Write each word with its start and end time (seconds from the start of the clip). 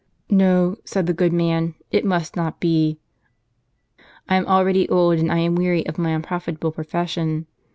"JS'o," 0.31 0.77
said 0.83 1.05
the 1.05 1.13
good 1.13 1.31
man, 1.31 1.75
"it 1.91 2.03
must 2.03 2.35
not 2.35 2.59
be. 2.59 2.97
I 4.27 4.35
am 4.35 4.47
already 4.47 4.89
old, 4.89 5.19
and 5.19 5.31
I 5.31 5.37
am 5.37 5.53
weary 5.53 5.85
of 5.85 5.99
my 5.99 6.09
unprofitable 6.09 6.71
profession. 6.71 7.45